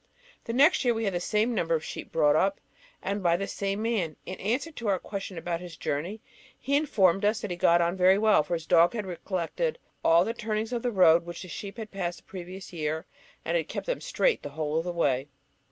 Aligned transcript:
The 0.45 0.53
next 0.53 0.83
year 0.83 0.95
we 0.95 1.03
had 1.03 1.13
the 1.13 1.19
same 1.19 1.53
number 1.53 1.75
of 1.75 1.85
sheep 1.85 2.11
brought 2.11 2.35
up, 2.35 2.59
and 3.03 3.21
by 3.21 3.37
the 3.37 3.45
same 3.45 3.83
man. 3.83 4.15
In 4.25 4.33
answer 4.39 4.71
to 4.71 4.87
our 4.87 4.97
question 4.97 5.37
about 5.37 5.61
his 5.61 5.77
journey, 5.77 6.21
he 6.57 6.75
informed 6.75 7.23
us 7.23 7.41
that 7.41 7.51
he 7.51 7.55
had 7.55 7.61
got 7.61 7.81
on 7.81 7.95
very 7.97 8.17
well, 8.17 8.41
for 8.41 8.55
his 8.55 8.65
dog 8.65 8.93
had 8.93 9.05
recollected 9.05 9.77
all 10.03 10.25
the 10.25 10.33
turnings 10.33 10.73
of 10.73 10.81
the 10.81 10.89
road 10.89 11.23
which 11.23 11.43
the 11.43 11.47
sheep 11.49 11.77
had 11.77 11.91
passed 11.91 12.17
the 12.17 12.23
previous 12.23 12.73
year, 12.73 13.05
and 13.45 13.55
had 13.55 13.67
kept 13.67 13.85
them 13.85 14.01
straight 14.01 14.41
the 14.41 14.49
whole 14.49 14.79
of 14.79 14.85
the 14.85 14.91
way. 14.91 15.27